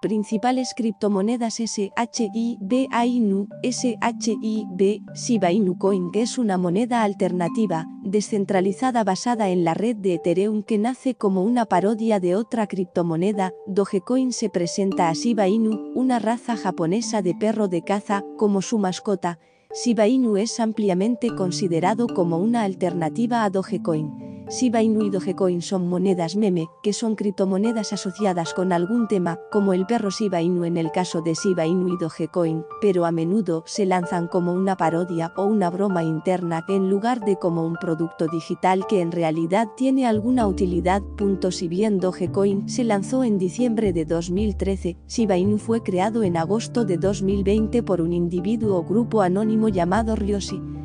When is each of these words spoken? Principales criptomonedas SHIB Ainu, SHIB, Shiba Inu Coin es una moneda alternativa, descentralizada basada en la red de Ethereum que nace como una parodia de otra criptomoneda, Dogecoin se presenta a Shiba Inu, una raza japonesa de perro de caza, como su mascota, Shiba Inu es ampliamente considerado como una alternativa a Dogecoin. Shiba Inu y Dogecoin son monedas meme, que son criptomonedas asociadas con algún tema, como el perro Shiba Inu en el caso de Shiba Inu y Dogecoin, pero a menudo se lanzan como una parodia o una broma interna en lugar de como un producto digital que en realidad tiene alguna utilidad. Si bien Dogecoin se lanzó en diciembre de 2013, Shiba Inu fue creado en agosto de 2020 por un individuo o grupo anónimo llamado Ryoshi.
Principales 0.00 0.74
criptomonedas 0.76 1.58
SHIB 1.58 2.86
Ainu, 2.92 3.48
SHIB, 3.64 5.02
Shiba 5.12 5.50
Inu 5.50 5.76
Coin 5.76 6.10
es 6.14 6.38
una 6.38 6.56
moneda 6.56 7.02
alternativa, 7.02 7.84
descentralizada 8.04 9.02
basada 9.02 9.48
en 9.48 9.64
la 9.64 9.74
red 9.74 9.96
de 9.96 10.14
Ethereum 10.14 10.62
que 10.62 10.78
nace 10.78 11.16
como 11.16 11.42
una 11.42 11.64
parodia 11.64 12.20
de 12.20 12.36
otra 12.36 12.68
criptomoneda, 12.68 13.52
Dogecoin 13.66 14.32
se 14.32 14.48
presenta 14.50 15.08
a 15.08 15.14
Shiba 15.14 15.48
Inu, 15.48 15.90
una 15.96 16.20
raza 16.20 16.56
japonesa 16.56 17.20
de 17.20 17.34
perro 17.34 17.66
de 17.66 17.82
caza, 17.82 18.22
como 18.36 18.62
su 18.62 18.78
mascota, 18.78 19.40
Shiba 19.74 20.06
Inu 20.06 20.36
es 20.36 20.60
ampliamente 20.60 21.34
considerado 21.34 22.06
como 22.06 22.38
una 22.38 22.62
alternativa 22.62 23.42
a 23.42 23.50
Dogecoin. 23.50 24.27
Shiba 24.50 24.82
Inu 24.82 25.02
y 25.02 25.10
Dogecoin 25.10 25.60
son 25.60 25.90
monedas 25.90 26.34
meme, 26.34 26.68
que 26.82 26.94
son 26.94 27.16
criptomonedas 27.16 27.92
asociadas 27.92 28.54
con 28.54 28.72
algún 28.72 29.06
tema, 29.06 29.38
como 29.52 29.74
el 29.74 29.84
perro 29.84 30.08
Shiba 30.08 30.40
Inu 30.40 30.64
en 30.64 30.78
el 30.78 30.90
caso 30.90 31.20
de 31.20 31.34
Shiba 31.34 31.66
Inu 31.66 31.88
y 31.88 31.98
Dogecoin, 31.98 32.64
pero 32.80 33.04
a 33.04 33.12
menudo 33.12 33.62
se 33.66 33.84
lanzan 33.84 34.26
como 34.26 34.54
una 34.54 34.74
parodia 34.74 35.34
o 35.36 35.44
una 35.44 35.68
broma 35.68 36.02
interna 36.02 36.64
en 36.66 36.88
lugar 36.88 37.26
de 37.26 37.36
como 37.36 37.66
un 37.66 37.76
producto 37.76 38.26
digital 38.26 38.86
que 38.86 39.02
en 39.02 39.12
realidad 39.12 39.68
tiene 39.76 40.06
alguna 40.06 40.46
utilidad. 40.46 41.02
Si 41.50 41.68
bien 41.68 42.00
Dogecoin 42.00 42.70
se 42.70 42.84
lanzó 42.84 43.24
en 43.24 43.36
diciembre 43.36 43.92
de 43.92 44.06
2013, 44.06 44.96
Shiba 45.06 45.36
Inu 45.36 45.58
fue 45.58 45.82
creado 45.82 46.22
en 46.22 46.38
agosto 46.38 46.86
de 46.86 46.96
2020 46.96 47.82
por 47.82 48.00
un 48.00 48.14
individuo 48.14 48.78
o 48.78 48.82
grupo 48.82 49.20
anónimo 49.20 49.68
llamado 49.68 50.16
Ryoshi. 50.16 50.77